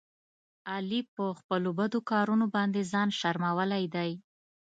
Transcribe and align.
علي 0.73 1.01
په 1.15 1.25
خپلو 1.39 1.69
بدو 1.79 1.99
کارونو 2.11 2.45
باندې 2.55 2.89
ځان 2.91 3.09
شرمولی 3.19 3.85
دی. 3.95 4.11